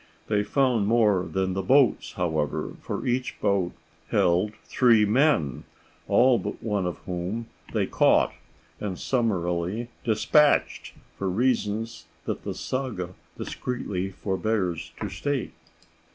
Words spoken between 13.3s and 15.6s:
discreetly forbears to state.